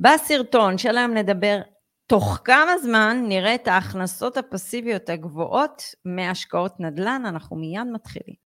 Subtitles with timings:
[0.00, 1.58] בסרטון של היום נדבר
[2.06, 8.48] תוך כמה זמן נראה את ההכנסות הפסיביות הגבוהות מהשקעות נדל"ן, אנחנו מיד מתחילים.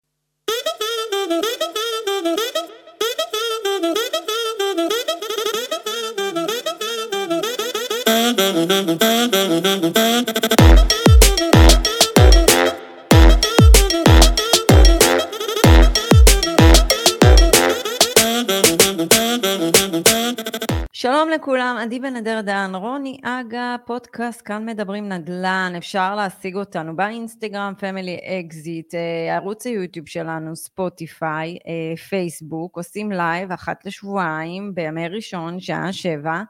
[21.01, 26.97] שלום לכולם, עדי בן אדר דן, רוני אגה, פודקאסט, כאן מדברים נדל"ן, אפשר להשיג אותנו
[26.97, 35.09] באינסטגרם, Family Exit, אה, ערוץ היוטיוב שלנו, ספוטיפיי, אה, פייסבוק, עושים live אחת לשבועיים, בימי
[35.09, 36.43] ראשון, שעה שבע,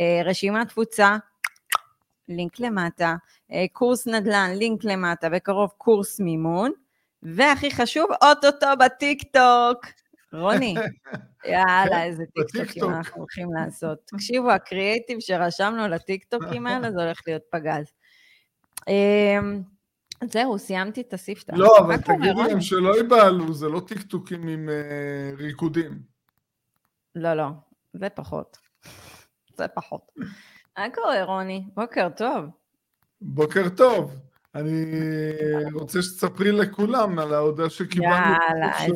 [0.00, 1.16] אה, רשימת תפוצה,
[2.28, 3.16] לינק למטה,
[3.72, 6.70] קורס נדל"ן, לינק למטה, בקרוב קורס מימון,
[7.22, 9.86] והכי חשוב, אוטוטו בטיק טוק.
[10.36, 10.74] רוני,
[11.44, 13.98] יאללה, איזה טיקטוקים אנחנו הולכים לעשות.
[14.12, 17.92] תקשיבו, הקריאייטיב שרשמנו לטיקטוקים האלה, זה הולך להיות פגז.
[18.88, 19.62] אמ,
[20.24, 21.54] זהו, סיימתי את הספתח.
[21.56, 26.02] לא, אבל תגידי להם שלא ייבהלו, זה לא טיקטוקים עם אה, ריקודים.
[27.14, 27.48] לא, לא,
[27.92, 28.58] זה פחות.
[29.56, 30.12] זה פחות.
[30.78, 31.64] מה קורה, רוני?
[31.74, 32.44] בוקר טוב.
[33.20, 34.25] בוקר טוב.
[34.56, 38.34] אני רוצה שתספרי לכולם על ההודעה שקיבלנו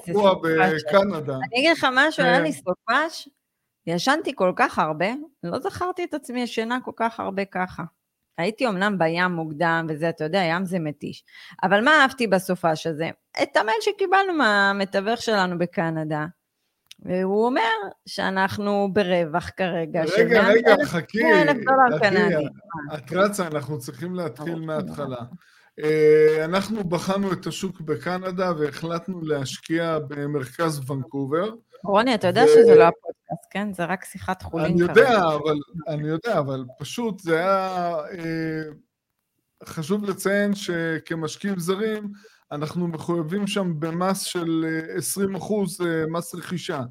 [0.07, 1.35] שבוע בקנדה.
[1.35, 3.29] אני אגיד לך משהו, היה לי סופש,
[3.87, 5.07] ישנתי כל כך הרבה,
[5.43, 7.83] לא זכרתי את עצמי ישנה כל כך הרבה ככה.
[8.39, 11.25] הייתי אמנם בים מוקדם וזה, אתה יודע, ים זה מתיש.
[11.63, 13.11] אבל מה אהבתי בסופש הזה?
[13.43, 16.27] את המייל שקיבלנו מהמתווך שלנו בקנדה.
[17.03, 17.71] והוא אומר
[18.07, 20.03] שאנחנו ברווח כרגע.
[20.19, 21.19] רגע, רגע, חכי,
[22.95, 24.55] את רצה, אנחנו צריכים להתחיל.
[24.55, 25.19] מההתחלה.
[25.85, 31.55] אה, אנחנו בחנו את השוק בקנדה והחלטנו להשקיע במרכז ונקובר.
[31.85, 33.73] רוני, אתה יודע שזה לא הפודקאסט, כן?
[33.73, 35.57] זה רק שיחת חולין אני יודע, אבל,
[35.89, 37.97] אני יודע, אבל פשוט זה היה...
[38.19, 38.63] אה,
[39.65, 42.09] חשוב לציין שכמשקיעים זרים,
[42.53, 44.67] אנחנו מחויבים שם במס של
[44.97, 45.79] 20 אה, אחוז
[46.11, 46.83] מס רכישה.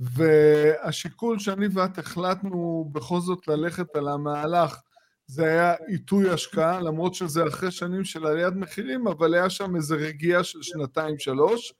[0.00, 4.80] והשיקול שאני ואת החלטנו בכל זאת ללכת על המהלך
[5.26, 9.96] זה היה עיתוי השקעה, למרות שזה אחרי שנים של עליית מחירים, אבל היה שם איזו
[9.98, 11.74] רגיעה של שנתיים-שלוש,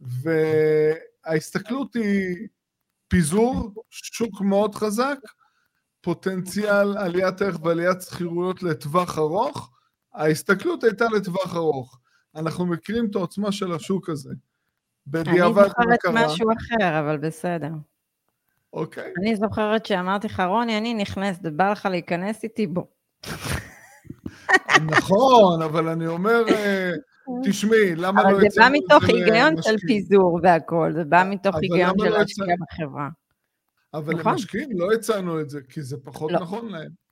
[0.00, 2.48] וההסתכלות היא
[3.08, 5.18] פיזור, שוק מאוד חזק,
[6.00, 9.70] פוטנציאל עליית ערך ועליית שכירויות לטווח ארוך,
[10.14, 11.98] ההסתכלות הייתה לטווח ארוך.
[12.36, 14.34] אנחנו מכירים את העוצמה של השוק הזה.
[15.06, 17.70] בדיעבד אני זוכרת משהו אחר, אבל בסדר.
[18.72, 19.12] אוקיי.
[19.20, 22.84] אני זוכרת שאמרתי לך, רוני, אני נכנסת, בא לך להיכנס איתי, בוא.
[24.86, 26.90] נכון, אבל אני אומר, אה,
[27.44, 28.38] תשמעי, למה לא יצאנו...
[28.38, 32.54] אבל זה בא מתוך היגיון של פיזור והכול, זה בא מתוך היגיון של לא להשקיע
[32.60, 33.08] בחברה.
[33.94, 34.32] אבל נכון.
[34.32, 36.40] למשקיעים לא הצענו את זה, כי זה פחות לא.
[36.40, 37.05] נכון להם.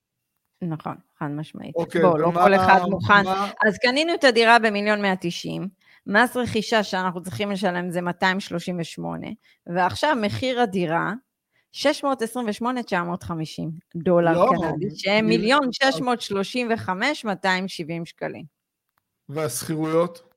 [0.68, 1.74] נכון, חד משמעית.
[1.76, 3.24] אוקיי, בוא, לא כל אחד מוכן.
[3.24, 3.50] מה...
[3.66, 5.68] אז קנינו את הדירה במיליון 190,
[6.06, 9.26] מס רכישה שאנחנו צריכים לשלם זה 238,
[9.66, 11.12] ועכשיו מחיר הדירה
[11.72, 18.44] 628,950 דולר לא, קנדי, שהם מיליון 635,270 שקלים.
[19.28, 20.33] והשכירויות?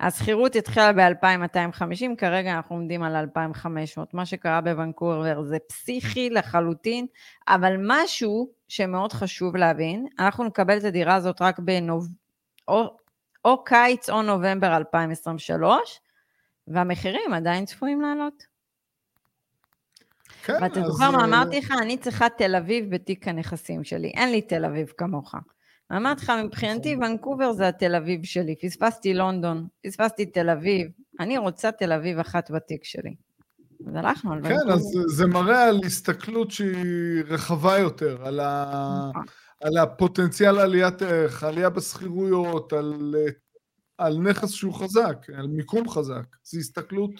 [0.00, 4.14] השכירות התחילה ב-2,250, כרגע אנחנו עומדים על 2,500.
[4.14, 7.06] מה שקרה בוונקובר זה פסיכי לחלוטין,
[7.48, 12.08] אבל משהו שמאוד חשוב להבין, אנחנו נקבל את הדירה הזאת רק בנוב...
[12.68, 12.96] או,
[13.44, 16.00] או קיץ או נובמבר 2023,
[16.68, 18.54] והמחירים עדיין צפויים לעלות.
[20.42, 21.74] כן, ואתה זוכר מה אה, אמרתי לך?
[21.82, 25.34] אני צריכה תל אביב בתיק הנכסים שלי, אין לי תל אביב כמוך.
[25.96, 27.10] אמרתי לך, מבחינתי נכון.
[27.10, 30.88] ונקובר זה התל אביב שלי, פספסתי לונדון, פספסתי תל אביב,
[31.20, 33.14] אני רוצה תל אביב אחת בתיק שלי.
[33.88, 34.64] אז הלכנו על ונקובר.
[34.64, 39.10] כן, אז זה מראה על הסתכלות שהיא רחבה יותר, על, ה...
[39.10, 39.24] נכון.
[39.60, 43.14] על הפוטנציאל עליית ערך, עלייה בשכירויות, על,
[43.98, 46.36] על נכס שהוא חזק, על מיקום חזק.
[46.44, 47.10] זו הסתכלות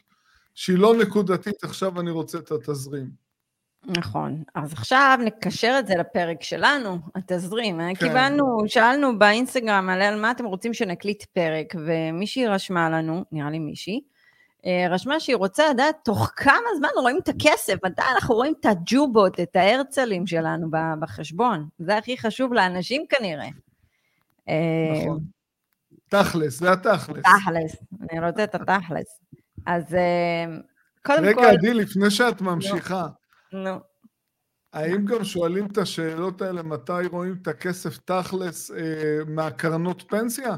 [0.54, 3.23] שהיא לא נקודתית, עכשיו אני רוצה את התזרים.
[3.86, 4.42] נכון.
[4.54, 7.78] אז עכשיו נקשר את זה לפרק שלנו, התזרים.
[7.78, 7.94] כן.
[7.94, 14.00] קיבלנו, שאלנו באינסטגרם על מה אתם רוצים שנקליט פרק, ומישהי רשמה לנו, נראה לי מישהי,
[14.66, 18.66] אה, רשמה שהיא רוצה לדעת תוך כמה זמן רואים את הכסף, מתי אנחנו רואים את
[18.66, 20.66] הג'ובות, את ההרצלים שלנו
[21.00, 21.68] בחשבון.
[21.78, 23.48] זה הכי חשוב לאנשים כנראה.
[24.48, 25.20] אה, נכון.
[26.08, 27.24] תכלס, זה התכלס.
[27.24, 27.76] תכלס,
[28.10, 29.20] אני רוצה את התכלס.
[29.66, 30.44] אז אה,
[31.02, 31.40] קודם רגע, כל...
[31.40, 33.06] רגע, עדי, לפני שאת ממשיכה.
[33.54, 33.80] נו.
[34.72, 40.56] האם גם שואלים את השאלות האלה מתי רואים את הכסף תכלס אה, מהקרנות פנסיה?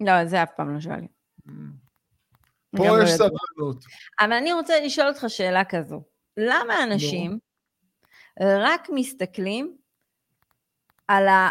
[0.00, 1.08] לא, זה אף פעם לא שואלים.
[1.48, 1.50] Mm.
[2.76, 3.84] פה יש לא סבלנות.
[4.20, 6.02] אבל אני רוצה לשאול אותך שאלה כזו.
[6.36, 7.38] למה אנשים
[8.40, 9.76] רק מסתכלים
[11.08, 11.50] על ה...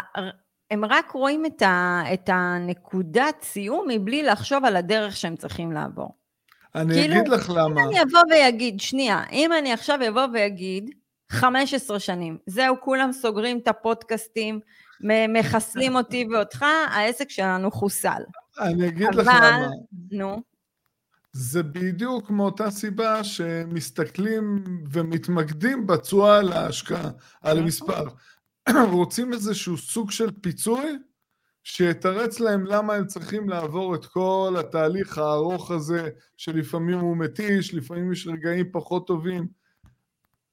[0.70, 2.02] הם רק רואים את, ה...
[2.12, 6.19] את הנקודת סיום מבלי לחשוב על הדרך שהם צריכים לעבור.
[6.74, 7.82] אני כאילו, אגיד לך למה.
[7.82, 10.90] אם אני אבוא ויגיד, שנייה, אם אני עכשיו אבוא ויגיד,
[11.30, 14.60] 15 שנים, זהו, כולם סוגרים את הפודקאסטים,
[15.28, 18.22] מחסלים אותי ואותך, העסק שלנו חוסל.
[18.60, 19.68] אני אגיד אבל, לך למה.
[20.10, 20.42] נו.
[21.32, 27.10] זה בדיוק מאותה סיבה שמסתכלים ומתמקדים בתשואה על ההשקעה,
[27.42, 28.04] על המספר.
[28.90, 30.98] רוצים איזשהו סוג של פיצוי
[31.64, 38.12] שיתרץ להם למה הם צריכים לעבור את כל התהליך הארוך הזה, שלפעמים הוא מתיש, לפעמים
[38.12, 39.46] יש רגעים פחות טובים,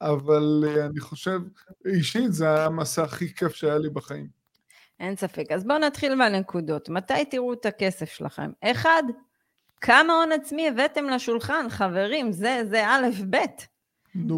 [0.01, 1.39] אבל אה, אני חושב,
[1.85, 4.27] אישית זה היה המסע הכי כיף שהיה לי בחיים.
[4.99, 5.51] אין ספק.
[5.51, 6.89] אז בואו נתחיל בנקודות.
[6.89, 8.51] מתי תראו את הכסף שלכם?
[8.63, 9.03] אחד,
[9.81, 12.31] כמה הון עצמי הבאתם לשולחן, חברים?
[12.31, 13.37] זה, זה א', ב'.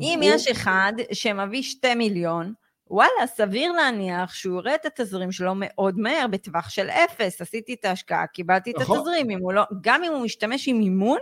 [0.01, 2.53] אם יש אחד שמביא שתי מיליון,
[2.89, 7.41] וואלה, סביר להניח שהוא יראה את התזרים שלו מאוד מהר, בטווח של אפס.
[7.41, 8.95] עשיתי את ההשקעה, קיבלתי נכון.
[8.95, 9.31] את התזרים.
[9.31, 11.19] אם לא, גם אם הוא משתמש עם מימון,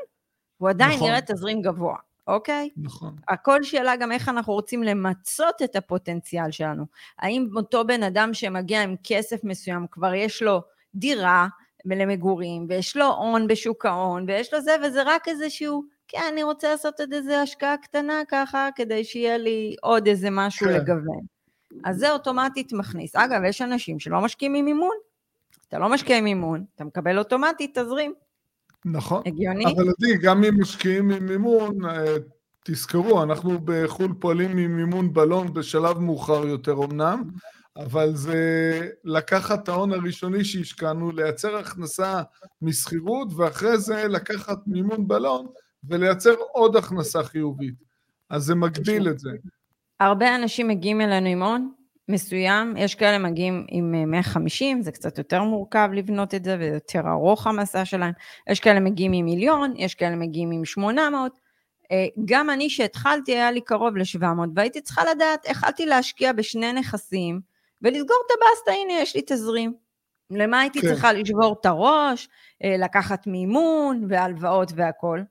[0.58, 1.08] הוא עדיין נכון.
[1.08, 1.96] יראה תזרים גבוה,
[2.28, 2.70] אוקיי?
[2.78, 3.16] נכון.
[3.28, 6.86] הכל שאלה גם איך אנחנו רוצים למצות את הפוטנציאל שלנו.
[7.20, 10.62] האם אותו בן אדם שמגיע עם כסף מסוים, כבר יש לו
[10.96, 11.48] דירה
[11.86, 15.84] למגורים, ויש לו הון בשוק ההון, ויש לו זה, וזה רק איזשהו...
[16.10, 20.68] כן, אני רוצה לעשות את איזה השקעה קטנה ככה, כדי שיהיה לי עוד איזה משהו
[20.68, 20.74] כן.
[20.74, 21.37] לגוון.
[21.84, 23.16] אז זה אוטומטית מכניס.
[23.16, 24.96] אגב, יש אנשים שלא משקיעים עם מימון.
[25.68, 28.14] אתה לא משקיע עם מימון, אתה מקבל אוטומטית תזרים.
[28.86, 29.24] נכון.
[29.26, 29.66] הגיוני?
[29.66, 32.16] אבל עדי, גם אם משקיעים עם מימון, אה,
[32.66, 37.24] תזכרו, אנחנו בחו"ל פועלים עם מימון בלון בשלב מאוחר יותר אמנם,
[37.78, 42.22] אבל זה לקחת את ההון הראשוני שהשקענו, לייצר הכנסה
[42.62, 45.48] משכירות, ואחרי זה לקחת מימון בלון
[45.84, 47.76] ולייצר עוד הכנסה חיובית.
[48.30, 49.30] אז זה מגדיל את זה.
[50.00, 51.72] הרבה אנשים מגיעים אלינו עם הון
[52.10, 57.48] מסוים, יש כאלה מגיעים עם 150, זה קצת יותר מורכב לבנות את זה ויותר ארוך
[57.48, 58.14] המסע שלהם,
[58.50, 61.40] יש כאלה מגיעים עם מיליון, יש כאלה מגיעים עם 800,
[61.92, 67.42] אה, גם אני שהתחלתי היה לי קרוב ל-700 והייתי צריכה לדעת, החלטתי להשקיע בשני נכסים
[67.82, 69.74] ולסגור את הבסטה, הנה יש לי תזרים.
[70.32, 70.88] למה הייתי כן.
[70.88, 72.30] צריכה לשבור את הראש,
[72.64, 75.22] אה, לקחת מימון והלוואות והכל?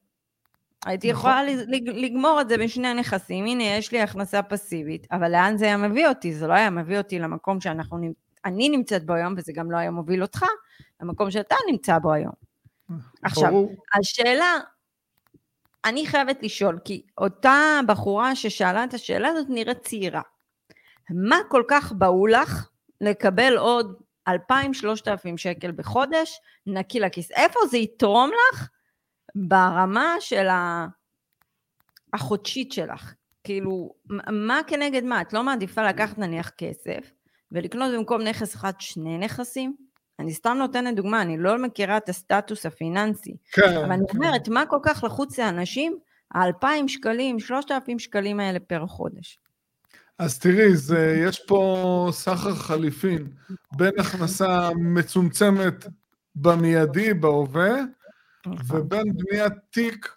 [0.86, 1.20] הייתי נכון.
[1.20, 1.42] יכולה
[1.76, 6.08] לגמור את זה בשני נכסים, הנה יש לי הכנסה פסיבית, אבל לאן זה היה מביא
[6.08, 6.34] אותי?
[6.34, 7.98] זה לא היה מביא אותי למקום שאנחנו,
[8.44, 10.44] אני נמצאת בו היום, וזה גם לא היה מוביל אותך
[11.00, 12.32] למקום שאתה נמצא בו היום.
[13.22, 13.52] עכשיו,
[13.94, 14.54] השאלה,
[15.84, 20.22] אני חייבת לשאול, כי אותה בחורה ששאלה את השאלה הזאת נראית צעירה.
[21.10, 22.68] מה כל כך בהול לך
[23.00, 23.96] לקבל עוד
[24.28, 24.32] 2,000-3,000
[25.36, 27.30] שקל בחודש נקי לכיס?
[27.30, 28.68] איפה זה יתרום לך
[29.36, 30.46] ברמה של
[32.14, 33.14] החודשית שלך.
[33.44, 33.92] כאילו,
[34.30, 35.20] מה כנגד מה?
[35.20, 37.12] את לא מעדיפה לקחת נניח כסף
[37.52, 39.76] ולקנות במקום נכס אחד שני נכסים?
[40.18, 43.36] אני סתם נותנת דוגמה, אני לא מכירה את הסטטוס הפיננסי.
[43.52, 43.76] כן.
[43.76, 45.98] אבל אני אומרת, מה כל כך לחוץ לאנשים?
[46.30, 49.38] האלפיים שקלים, שלושת אלפים שקלים האלה פר חודש.
[50.18, 53.28] אז תראי, זה, יש פה סחר חליפין
[53.76, 55.86] בין הכנסה מצומצמת
[56.34, 57.74] במיידי, בהווה.
[58.68, 60.16] ובין בניית תיק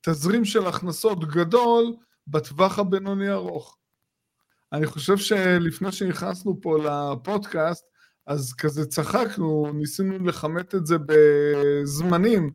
[0.00, 1.96] ותזרים של הכנסות גדול
[2.26, 3.78] בטווח הבינוני ארוך.
[4.72, 7.84] אני חושב שלפני שנכנסנו פה לפודקאסט,
[8.26, 12.50] אז כזה צחקנו, ניסינו לכמת את זה בזמנים.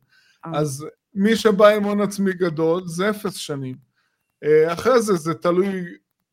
[0.45, 0.51] אה.
[0.53, 3.75] אז מי שבא עם הון עצמי גדול זה אפס שנים.
[4.43, 5.85] אה, אחרי זה זה תלוי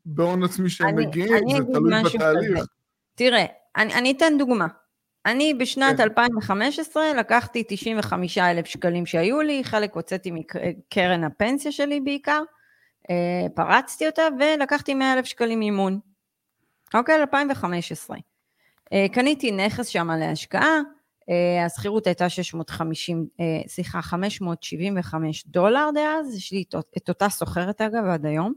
[0.04, 2.58] בהון עצמי שהם מגיעים, זה תלוי בתהליך.
[2.58, 2.66] כזה.
[3.14, 3.44] תראה,
[3.76, 4.66] אני, אני אתן דוגמה.
[5.26, 6.02] אני בשנת כן.
[6.02, 12.42] 2015 לקחתי 95 אלף שקלים שהיו לי, חלק הוצאתי מקרן הפנסיה שלי בעיקר,
[13.10, 15.98] אה, פרצתי אותה ולקחתי 100 אלף שקלים מימון.
[16.94, 18.16] אוקיי, 2015.
[18.92, 20.80] אה, קניתי נכס שם להשקעה,
[21.30, 23.26] אה, השכירות הייתה 650,
[23.66, 26.64] סליחה, 575 דולר דאז, יש לי
[26.96, 28.52] את אותה סוחרת אגב עד היום.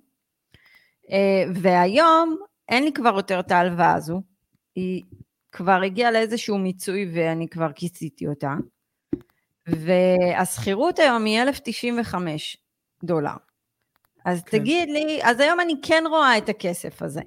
[1.56, 2.38] והיום
[2.70, 4.22] אין לי כבר יותר את ההלוואה הזו,
[4.76, 5.04] היא
[5.54, 8.54] כבר הגיעה לאיזשהו מיצוי ואני כבר כיסיתי אותה.
[9.68, 12.58] והשכירות היום היא 1,095
[13.04, 13.36] דולר.
[14.26, 14.58] אז כן.
[14.58, 17.22] תגיד לי, אז היום אני כן רואה את הכסף הזה.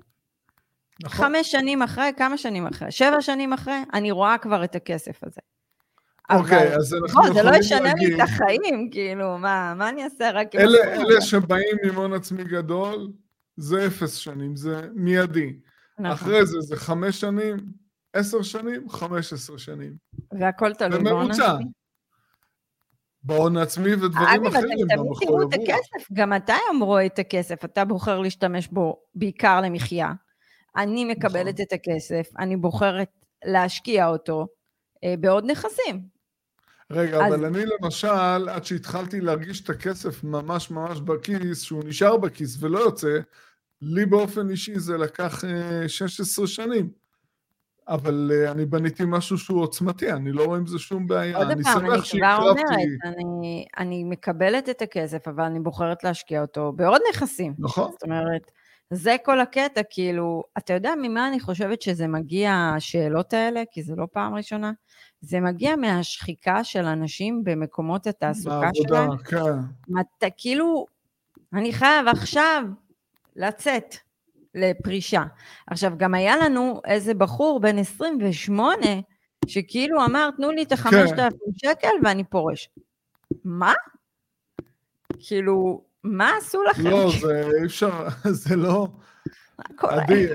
[1.05, 1.27] נכון.
[1.27, 2.91] חמש שנים אחרי, כמה שנים אחרי?
[2.91, 5.41] שבע שנים אחרי, אני רואה כבר את הכסף הזה.
[6.31, 7.43] אוקיי, אז אנחנו יכולים להגיד...
[7.43, 10.55] זה לא ישנה לי את החיים, כאילו, מה, מה אני אעשה רק...
[10.55, 13.13] אלה, אלה שבאים עם הון עצמי גדול,
[13.57, 15.53] זה אפס שנים, זה מיידי.
[15.99, 16.13] נכון.
[16.13, 17.57] אחרי זה, זה חמש שנים,
[18.17, 19.97] עשר שנים, חמש עשרה שנים.
[20.39, 21.57] והכל תלוי בממוצע.
[23.23, 24.47] בהון עצמי ודברים אחרים.
[24.47, 24.87] אגב, אתם תמיד
[25.21, 30.13] תראו את הכסף, גם אתה היום רואה את הכסף, אתה בוחר להשתמש בו בעיקר למחיה.
[30.77, 31.65] אני מקבלת נכון.
[31.69, 33.09] את הכסף, אני בוחרת
[33.45, 34.47] להשקיע אותו
[35.05, 36.17] אה, בעוד נכסים.
[36.91, 37.35] רגע, אז...
[37.35, 42.79] אבל אני למשל, עד שהתחלתי להרגיש את הכסף ממש ממש בכיס, שהוא נשאר בכיס ולא
[42.79, 43.19] יוצא,
[43.83, 45.45] לי באופן אישי זה לקח
[45.87, 47.06] 16 אה, שנים.
[47.89, 51.37] אבל uh, אני בניתי משהו שהוא עוצמתי, אני לא רואה עם זה שום בעיה.
[51.37, 52.67] עוד פעם, אני כבר אומרת,
[53.05, 57.55] אני, אני מקבלת את הכסף, אבל אני בוחרת להשקיע אותו בעוד נכסים.
[57.59, 57.93] נכון.
[57.93, 58.51] זאת אומרת,
[58.91, 63.63] זה כל הקטע, כאילו, אתה יודע ממה אני חושבת שזה מגיע, השאלות האלה?
[63.71, 64.73] כי זה לא פעם ראשונה.
[65.21, 69.09] זה מגיע מהשחיקה של אנשים במקומות התעסוקה שלהם.
[69.09, 69.59] בעבודה, כן.
[69.89, 70.87] מת, כאילו,
[71.53, 72.63] אני חייב עכשיו
[73.37, 74.06] לצאת.
[74.57, 75.23] לפרישה.
[75.67, 78.77] עכשיו, גם היה לנו איזה בחור בן 28,
[79.47, 81.29] שכאילו אמר, תנו לי את ה-5,000 כן.
[81.55, 82.69] שקל ואני פורש.
[83.45, 83.73] מה?
[85.19, 86.87] כאילו, מה עשו לכם?
[86.87, 88.09] לא, זה אי אפשר,
[88.45, 88.89] זה לא...
[89.79, 90.27] עדי,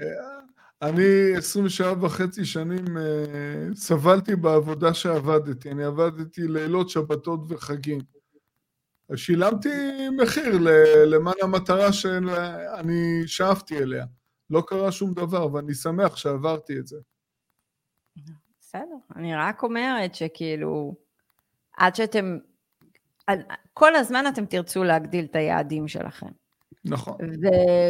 [0.82, 5.72] אני 27 וחצי שנים uh, סבלתי בעבודה שעבדתי.
[5.72, 8.00] אני עבדתי לילות, שבתות וחגים.
[9.15, 10.60] שילמתי מחיר
[11.06, 14.06] למען המטרה שאני שאפתי אליה.
[14.50, 16.98] לא קרה שום דבר, ואני שמח שעברתי את זה.
[18.60, 20.96] בסדר, אני רק אומרת שכאילו,
[21.77, 22.38] עד שאתם,
[23.74, 26.30] כל הזמן אתם תרצו להגדיל את היעדים שלכם.
[26.86, 27.18] נכון.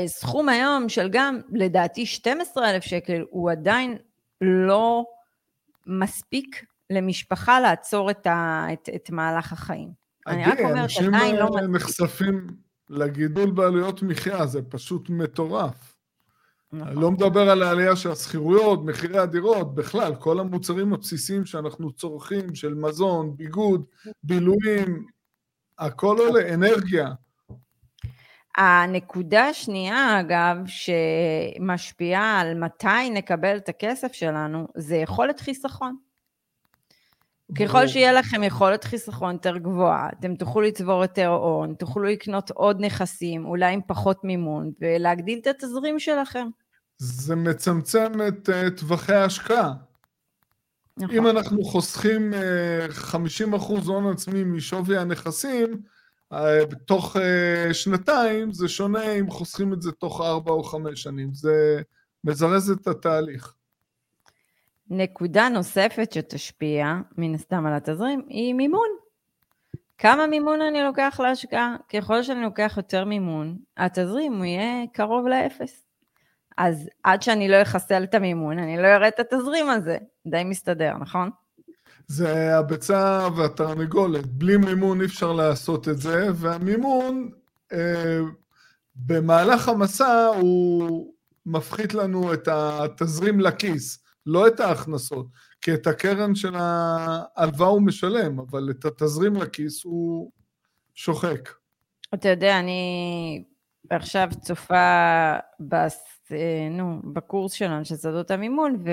[0.06, 3.98] וסכום היום של גם, לדעתי, 12,000 שקל, הוא עדיין
[4.42, 5.06] לא
[5.88, 10.00] מספיק למשפחה לעצור את, ה, את, את מהלך החיים.
[10.28, 11.48] אני רק אומרת, עדיין לא...
[11.48, 12.48] אנשים נחשפים
[12.90, 15.98] לגידול בעלויות מחיה, זה פשוט מטורף.
[16.74, 16.94] נכון.
[16.94, 22.74] לא מדבר על העלייה של השכירויות, מחירי הדירות, בכלל, כל המוצרים הבסיסיים שאנחנו צורכים, של
[22.74, 23.86] מזון, ביגוד,
[24.24, 25.06] בילויים,
[25.80, 27.08] הכל עולה, אנרגיה.
[28.58, 35.96] הנקודה השנייה, אגב, שמשפיעה על מתי נקבל את הכסף שלנו, זה יכולת חיסכון.
[37.60, 42.81] ככל שיהיה לכם יכולת חיסכון יותר גבוהה, אתם תוכלו לצבור יותר הון, תוכלו לקנות עוד
[42.81, 46.48] נכסים, אולי עם פחות מימון, ולהגדיל את התזרים שלכם.
[46.98, 49.74] זה מצמצם את uh, טווחי ההשקעה.
[50.98, 51.15] נכון.
[51.15, 53.55] אם אנחנו חוסכים uh, 50%
[53.86, 55.81] הון עצמי משווי הנכסים,
[56.34, 56.38] uh,
[56.70, 61.34] בתוך uh, שנתיים, זה שונה אם חוסכים את זה תוך 4 או 5 שנים.
[61.34, 61.81] זה
[62.24, 63.53] מזרז את התהליך.
[64.94, 68.88] נקודה נוספת שתשפיע, מן הסתם על התזרים, היא מימון.
[69.98, 71.76] כמה מימון אני לוקח להשקעה?
[71.94, 75.86] ככל שאני לוקח יותר מימון, התזרים הוא יהיה קרוב לאפס.
[76.58, 79.98] אז עד שאני לא אחסל את המימון, אני לא אראה את התזרים הזה.
[80.28, 81.30] די מסתדר, נכון?
[82.08, 84.26] זה הביצה והתרנגולת.
[84.26, 87.30] בלי מימון אי אפשר לעשות את זה, והמימון
[87.74, 88.20] אה,
[88.96, 91.14] במהלך המסע הוא
[91.46, 95.28] מפחית לנו את התזרים לכיס, לא את ההכנסות.
[95.62, 100.32] כי את הקרן של ההלוואה הוא משלם, אבל את התזרים לכיס הוא
[100.96, 101.50] שוחק.
[102.13, 103.44] אתה יודע, אני
[103.90, 106.08] עכשיו צופה בס...
[106.72, 108.84] נו, בקורס שלנו של סודות המימון,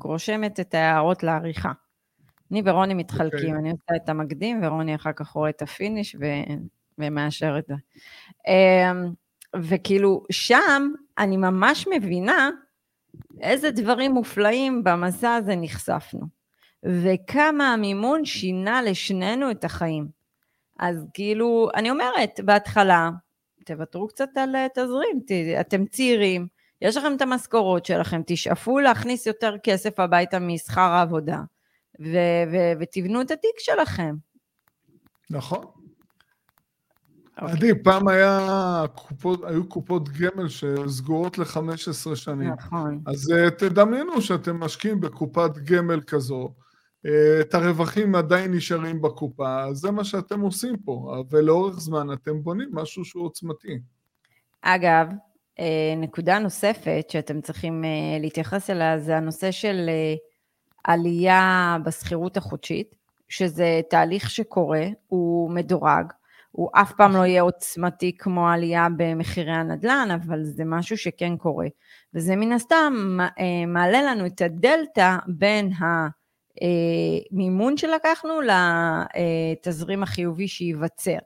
[0.00, 1.72] ורושמת את ההערות לעריכה.
[2.50, 3.42] אני ורוני מתחלקים, okay.
[3.42, 3.58] אוקיי.
[3.58, 6.24] אני עושה את המקדים, ורוני אחר כך רואה את ה finish ו...
[6.98, 7.74] ומאשר את זה.
[8.48, 9.12] אמ,
[9.56, 12.50] וכאילו, שם אני ממש מבינה
[13.40, 16.26] איזה דברים מופלאים במסע הזה נחשפנו,
[16.82, 20.08] וכמה המימון שינה לשנינו את החיים.
[20.78, 23.10] אז כאילו, אני אומרת, בהתחלה,
[23.64, 25.20] תוותרו קצת על אה, תזרים,
[25.60, 26.46] אתם צעירים,
[26.82, 31.40] יש לכם את המשכורות שלכם, תשאפו להכניס יותר כסף הביתה משכר העבודה,
[32.00, 34.14] ו- ו- ותבנו את התיק שלכם.
[35.30, 35.79] נכון.
[37.38, 37.56] אוקיי.
[37.56, 42.50] עדי, פעם היה קופות, היו קופות גמל שסגורות ל-15 שנים.
[42.50, 43.00] נכון.
[43.06, 46.48] אז uh, תדמיינו שאתם משקיעים בקופת גמל כזו,
[47.06, 47.10] uh,
[47.40, 53.04] את הרווחים עדיין נשארים בקופה, זה מה שאתם עושים פה, ולאורך זמן אתם בונים משהו
[53.04, 53.78] שהוא עוצמתי.
[54.62, 55.08] אגב,
[55.60, 60.14] אה, נקודה נוספת שאתם צריכים אה, להתייחס אליה זה הנושא של אה,
[60.84, 62.94] עלייה בשכירות החודשית,
[63.28, 66.12] שזה תהליך שקורה, הוא מדורג,
[66.50, 71.66] הוא אף פעם לא יהיה עוצמתי כמו עלייה במחירי הנדל"ן, אבל זה משהו שכן קורה.
[72.14, 73.18] וזה מן הסתם
[73.66, 75.70] מעלה לנו את הדלתא בין
[77.32, 81.18] המימון שלקחנו לתזרים החיובי שייווצר.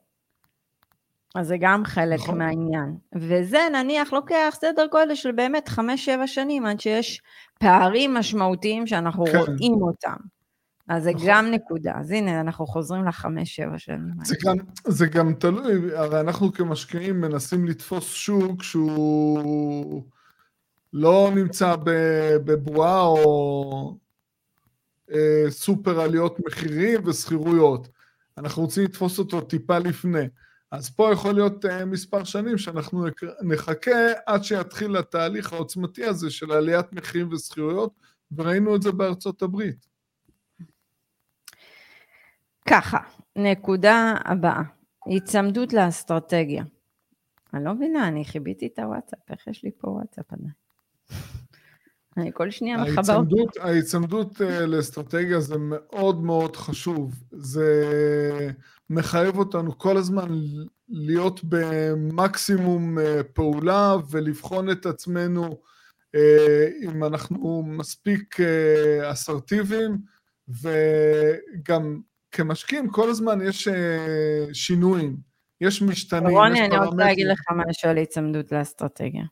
[1.35, 2.38] אז זה גם חלק נכון.
[2.38, 2.97] מהעניין.
[3.14, 5.81] וזה נניח לוקח סדר גודל של באמת 5-7
[6.26, 7.23] שנים עד שיש
[7.59, 9.38] פערים משמעותיים שאנחנו כן.
[9.38, 10.16] רואים אותם.
[10.88, 11.26] אז זה נכון.
[11.28, 11.92] גם נקודה.
[11.96, 14.14] אז הנה, אנחנו חוזרים לחמש-שבע שנים.
[14.24, 20.02] זה גם, זה גם תלוי, הרי אנחנו כמשקיעים מנסים לתפוס שוק שהוא
[20.92, 21.76] לא נמצא
[22.44, 23.96] בבועה או
[25.12, 27.88] אה, סופר עליות מחירים ושכירויות.
[28.38, 30.28] אנחנו רוצים לתפוס אותו טיפה לפני.
[30.70, 33.06] אז פה יכול להיות uh, מספר שנים שאנחנו
[33.42, 33.90] נחכה
[34.26, 37.92] עד שיתחיל התהליך העוצמתי הזה של עליית מחירים ושכירויות,
[38.36, 39.86] וראינו את זה בארצות הברית.
[42.75, 42.99] ככה,
[43.37, 44.62] נקודה הבאה,
[45.07, 46.64] היצמדות לאסטרטגיה.
[47.54, 50.50] אני לא מבינה, אני חיביתי את הוואטסאפ, איך יש לי פה וואטסאפ עדיין?
[52.16, 53.21] אני כל שנייה מחבר.
[53.61, 57.14] ההיצמדות אה, לאסטרטגיה זה מאוד מאוד חשוב.
[57.33, 58.50] זה
[58.90, 60.28] מחייב אותנו כל הזמן
[60.88, 65.61] להיות במקסימום אה, פעולה ולבחון את עצמנו
[66.14, 68.37] אה, אם אנחנו מספיק
[69.11, 69.99] אסרטיביים,
[70.49, 72.00] וגם
[72.34, 73.68] כמשקיעים כל הזמן יש
[74.52, 75.16] שינויים,
[75.60, 76.36] יש משתנים, יש פרמטרים.
[76.36, 79.24] רוני, אני רוצה להגיד לך משהו על היצמדות לאסטרטגיה.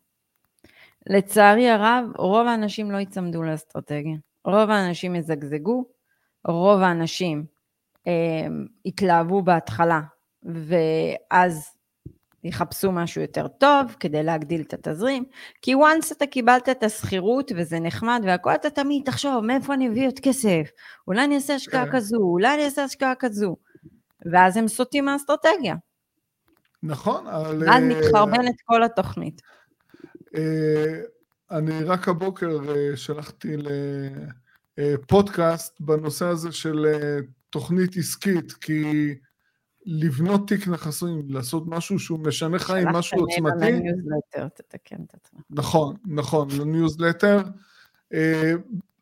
[1.07, 4.17] לצערי הרב, רוב האנשים לא ייצמדו לאסטרטגיה.
[4.45, 5.85] רוב האנשים יזגזגו,
[6.45, 7.45] רוב האנשים
[8.07, 8.47] אה,
[8.85, 10.01] יתלהבו בהתחלה,
[10.43, 11.71] ואז
[12.45, 15.25] יחפשו משהו יותר טוב כדי להגדיל את התזרים,
[15.63, 20.07] כי once אתה קיבלת את השכירות וזה נחמד והכל, אתה תמיד תחשוב מאיפה אני אביא
[20.07, 20.71] עוד כסף,
[21.09, 21.93] אולי אני אעשה השקעה כן.
[21.93, 23.57] כזו, אולי אני אעשה השקעה כזו,
[24.33, 25.75] ואז הם סוטים מהאסטרטגיה.
[26.83, 27.71] נכון, אבל...
[27.71, 29.43] אז מתחרבנת כל התוכנית.
[30.37, 31.01] אה,
[31.51, 33.57] אני רק הבוקר אה, שלחתי
[34.79, 37.19] לפודקאסט בנושא הזה של אה,
[37.51, 39.15] תוכנית עסקית, כי
[39.87, 43.83] לבנות תיק נכסים, לעשות משהו שהוא משנה חיים, משהו עוצמתי.
[45.51, 47.43] נכון, נכון, לניוזלטר.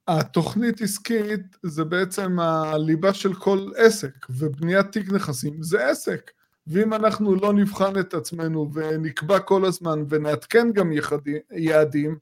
[0.08, 6.30] התוכנית עסקית זה בעצם הליבה של כל עסק, ובניית תיק נכסים זה עסק.
[6.66, 10.90] ואם אנחנו לא נבחן את עצמנו ונקבע כל הזמן ונעדכן גם
[11.50, 12.18] יעדים,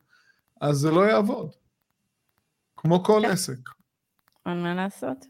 [0.60, 1.50] אז זה לא יעבוד.
[2.76, 3.30] כמו כל כן.
[3.30, 3.58] עסק.
[4.46, 5.26] אין מה לעשות.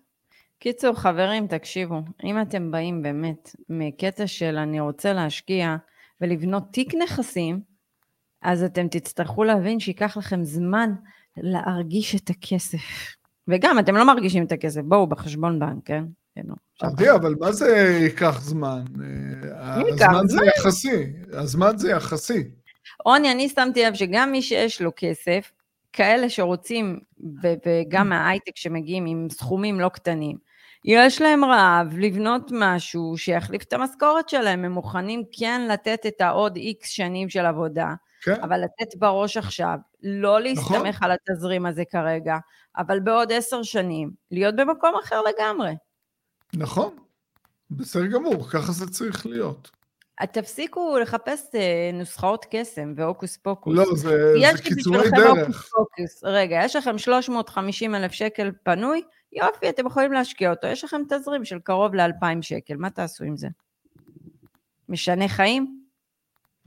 [0.59, 5.77] קיצור, חברים, תקשיבו, אם אתם באים באמת מקטע של אני רוצה להשקיע
[6.21, 7.61] ולבנות תיק נכסים,
[8.43, 10.91] אז אתם תצטרכו להבין שייקח לכם זמן
[11.37, 12.79] להרגיש את הכסף.
[13.49, 16.05] וגם, אתם לא מרגישים את הכסף, בואו, בחשבון בנק, כן?
[16.35, 16.43] כן,
[16.81, 18.85] עדי, אבל מה זה ייקח זמן?
[19.55, 22.45] אה, הזמן זה יחסי, הזמן זה יחסי.
[23.05, 25.53] רוני, אני שמתי לב שגם מי שיש לו כסף,
[25.93, 27.01] כאלה שרוצים,
[27.43, 30.48] וגם מההייטק שמגיעים עם סכומים לא קטנים,
[30.91, 36.57] יש להם רעב לבנות משהו שיחליף את המשכורת שלהם, הם מוכנים כן לתת את העוד
[36.57, 38.41] איקס שנים של עבודה, כן.
[38.43, 41.11] אבל לתת בראש עכשיו, לא להסתמך נכון.
[41.11, 42.37] על התזרים הזה כרגע,
[42.77, 45.73] אבל בעוד עשר שנים, להיות במקום אחר לגמרי.
[46.55, 46.97] נכון,
[47.71, 49.71] בסדר גמור, ככה זה צריך להיות.
[50.33, 53.77] תפסיקו לחפש אה, נוסחאות קסם והוקוס פוקוס.
[53.77, 55.69] לא, זה, זה קיצורי דרך.
[55.71, 56.25] פוקוס.
[56.25, 60.67] רגע, יש לכם 350 אלף שקל פנוי, יופי, אתם יכולים להשקיע אותו.
[60.67, 63.49] יש לכם תזרים של קרוב ל-2,000 שקל, מה תעשו עם זה?
[64.89, 65.83] משנה חיים?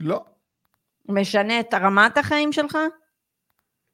[0.00, 0.24] לא.
[1.08, 2.78] משנה את רמת החיים שלך?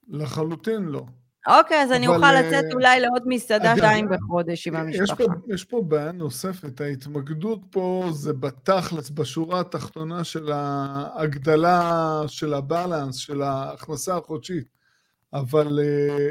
[0.08, 1.02] לחלוטין לא.
[1.46, 5.24] אוקיי, אז אני אוכל לצאת אה, אולי לעוד מסעדה שתיים בחודש עם המשפחה.
[5.48, 13.42] יש פה בעיה נוספת, ההתמקדות פה זה בתכלס, בשורה התחתונה של ההגדלה של הבלנס, של
[13.42, 14.68] ההכנסה החודשית,
[15.32, 16.28] אבל אה,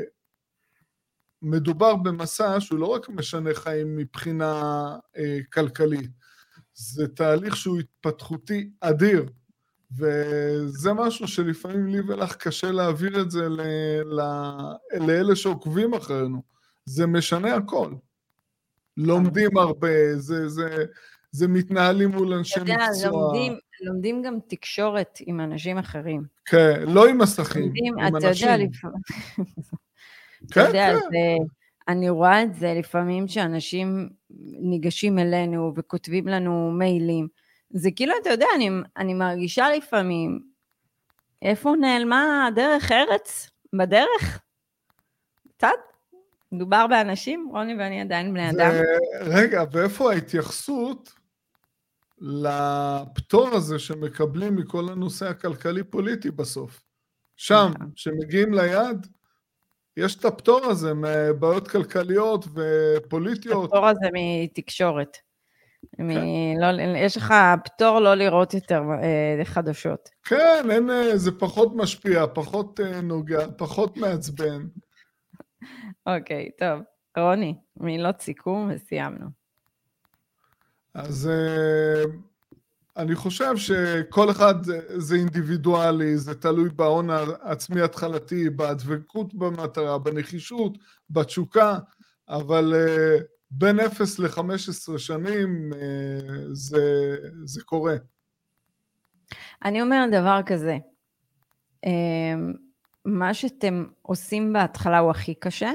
[1.41, 4.53] מדובר במסע שהוא לא רק משנה חיים מבחינה
[5.17, 6.09] אה, כלכלית,
[6.73, 9.25] זה תהליך שהוא התפתחותי אדיר.
[9.97, 13.61] וזה משהו שלפעמים לי ולך קשה להעביר את זה ל-
[14.19, 14.75] ל-
[15.07, 16.41] לאלה שעוקבים אחרינו.
[16.85, 17.93] זה משנה הכל.
[18.97, 20.85] לומדים הרבה, זה, זה,
[21.31, 22.75] זה מתנהלים מול אנשי מקצוע.
[22.75, 26.23] אתה יודע, לומדים, לומדים גם תקשורת עם אנשים אחרים.
[26.45, 28.47] כן, לא עם מסכים, לומדים, עם אתה אנשים.
[28.49, 28.97] יודע, לפעמים...
[30.51, 30.99] כן, אתה יודע, כן.
[30.99, 31.37] זה,
[31.87, 34.09] אני רואה את זה לפעמים שאנשים
[34.59, 37.27] ניגשים אלינו וכותבים לנו מיילים.
[37.69, 40.39] זה כאילו, אתה יודע, אני, אני מרגישה לפעמים,
[41.41, 43.49] איפה נעלמה הדרך ארץ?
[43.73, 44.39] בדרך?
[45.57, 45.67] קצת?
[46.51, 48.71] מדובר באנשים, רוני ואני עדיין בני אדם.
[49.21, 51.13] רגע, ואיפה ההתייחסות
[52.19, 56.83] לפטור הזה שמקבלים מכל הנושא הכלכלי-פוליטי בסוף?
[57.35, 57.91] שם, נכון.
[57.95, 59.07] כשמגיעים ליעד,
[59.97, 63.65] יש את הפטור הזה מבעיות כלכליות ופוליטיות.
[63.65, 65.17] הפטור הזה מתקשורת.
[65.97, 66.07] כן.
[66.59, 67.33] לא, יש לך
[67.65, 70.09] פטור לא לראות יותר אה, חדשות.
[70.23, 74.67] כן, אין, אה, זה פחות משפיע, פחות אה, נוגע, פחות מעצבן.
[76.05, 76.81] אוקיי, טוב.
[77.17, 79.27] רוני, מילות סיכום וסיימנו.
[80.93, 82.03] אז אה,
[82.97, 84.55] אני חושב שכל אחד
[84.97, 90.77] זה אינדיבידואלי, זה תלוי בהון העצמי התחלתי, בדבקות במטרה, בנחישות,
[91.09, 91.77] בתשוקה,
[92.29, 93.17] אבל אה,
[93.51, 95.79] בין 0 ל-15 שנים אה,
[96.53, 97.95] זה, זה קורה.
[99.65, 100.77] אני אומרת דבר כזה,
[103.05, 105.71] מה שאתם עושים בהתחלה הוא הכי קשה,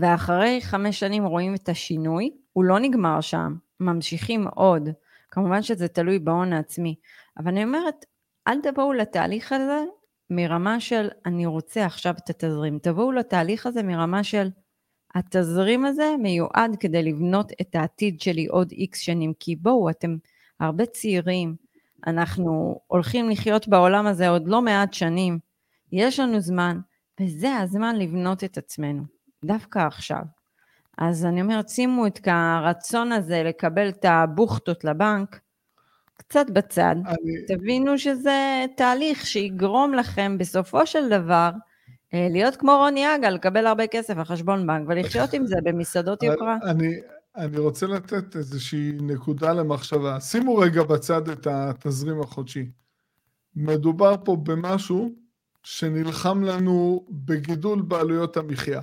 [0.00, 4.88] ואחרי חמש שנים רואים את השינוי, הוא לא נגמר שם, ממשיכים עוד.
[5.30, 6.94] כמובן שזה תלוי בהון העצמי,
[7.38, 8.04] אבל אני אומרת,
[8.48, 9.84] אל תבואו לתהליך הזה
[10.30, 14.48] מרמה של אני רוצה עכשיו את התזרים, תבואו לתהליך הזה מרמה של
[15.14, 20.16] התזרים הזה מיועד כדי לבנות את העתיד שלי עוד איקס שנים, כי בואו, אתם
[20.60, 21.56] הרבה צעירים,
[22.06, 25.38] אנחנו הולכים לחיות בעולם הזה עוד לא מעט שנים,
[25.92, 26.80] יש לנו זמן,
[27.20, 29.02] וזה הזמן לבנות את עצמנו,
[29.44, 30.39] דווקא עכשיו.
[30.98, 35.40] אז אני אומרת, שימו את הרצון הזה לקבל את הבוכטות לבנק
[36.14, 36.96] קצת בצד.
[37.06, 37.46] אני...
[37.48, 41.50] תבינו שזה תהליך שיגרום לכם בסופו של דבר
[42.14, 46.22] אה, להיות כמו רוני אגה, לקבל הרבה כסף על חשבון בנק ולחיות עם זה במסעדות
[46.22, 46.56] יוקרה.
[46.62, 46.94] אני,
[47.36, 50.20] אני רוצה לתת איזושהי נקודה למחשבה.
[50.20, 52.66] שימו רגע בצד את התזרים החודשי.
[53.56, 55.12] מדובר פה במשהו
[55.62, 58.80] שנלחם לנו בגידול בעלויות המחיה.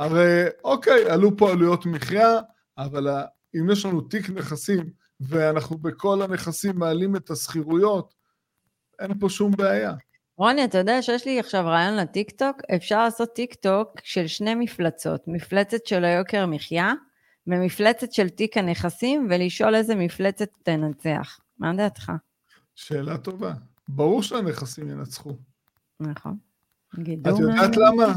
[0.00, 2.38] הרי אוקיי, עלו פה עלויות מחיה,
[2.78, 3.08] אבל
[3.54, 8.14] אם יש לנו תיק נכסים ואנחנו בכל הנכסים מעלים את השכירויות,
[8.98, 9.92] אין פה שום בעיה.
[10.36, 12.56] רוני, אתה יודע שיש לי עכשיו רעיון לטיקטוק?
[12.76, 16.92] אפשר לעשות טיקטוק של שני מפלצות, מפלצת של היוקר מחיה
[17.46, 21.38] ומפלצת של תיק הנכסים, ולשאול איזה מפלצת תנצח.
[21.58, 22.12] מה דעתך?
[22.74, 23.52] שאלה טובה.
[23.88, 25.36] ברור שהנכסים ינצחו.
[26.00, 26.36] נכון.
[26.94, 28.12] את יודעת למה?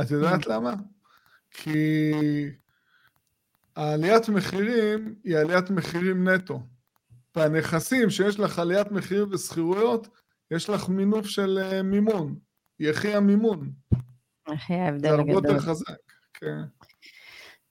[0.00, 0.74] את יודעת למה?
[1.52, 2.12] כי
[3.76, 6.60] העליית מחירים היא עליית מחירים נטו.
[7.36, 10.08] והנכסים שיש לך עליית מחירים ושכירויות,
[10.50, 12.34] יש לך מינוף של אה, מימון.
[12.80, 13.70] יחי המימון.
[14.52, 15.26] יחי ההבדל הגדול.
[15.26, 15.94] זה הרבה יותר חזק,
[16.34, 16.62] כן.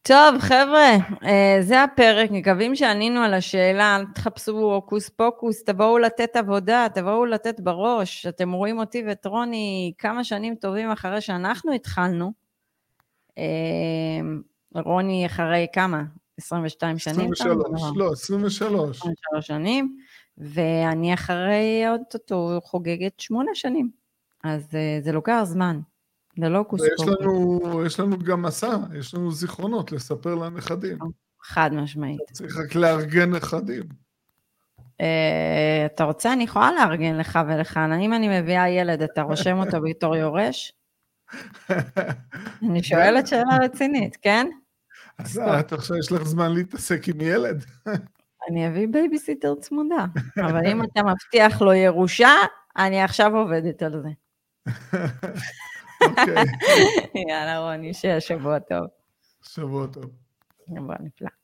[0.04, 6.36] טוב, חבר'ה, אה, זה הפרק, מקווים שענינו על השאלה, אל תחפשו הוקוס פוקוס, תבואו לתת
[6.36, 8.26] עבודה, תבואו לתת בראש.
[8.26, 12.41] אתם רואים אותי ואת רוני כמה שנים טובים אחרי שאנחנו התחלנו.
[13.42, 16.04] אה, רוני אחרי כמה?
[16.38, 17.32] 22 שנים?
[17.32, 18.98] 23, לא, 23.
[18.98, 19.98] 23 שנים,
[20.38, 22.02] ואני אחרי עוד
[22.64, 23.90] חוגגת שמונה שנים.
[24.44, 25.80] אז אה, זה לוקח זמן.
[26.40, 27.12] זה לא קוסקופי.
[27.86, 30.98] יש לנו גם מסע, יש לנו זיכרונות לספר לנכדים.
[31.44, 32.20] חד משמעית.
[32.32, 33.84] צריך רק לארגן נכדים.
[35.02, 36.34] אה, אתה רוצה?
[36.34, 37.80] אני יכולה לארגן לך ולך.
[38.02, 40.74] אם אני מביאה ילד, אתה רושם אותו בתור יורש?
[42.70, 44.48] אני שואלת שאלה רצינית, כן?
[45.18, 47.66] אז את עכשיו יש לך זמן להתעסק עם ילד.
[48.50, 50.06] אני אביא בייביסיטר צמודה,
[50.48, 52.34] אבל אם אתה מבטיח לו ירושה,
[52.78, 54.10] אני עכשיו עובדת על זה.
[56.02, 56.44] אוקיי.
[57.30, 58.88] יאללה רוני, שיהיה שבוע טוב.
[59.42, 60.06] שבוע טוב.
[60.70, 61.41] שבוע נפלא.